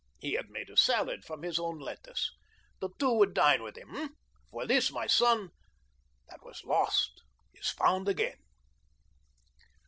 [0.17, 2.31] He had made a salad from his own lettuce.
[2.79, 4.07] The two would dine with him, eh?
[4.49, 5.49] For this, my son,
[6.27, 7.21] that was lost
[7.53, 8.39] is found again.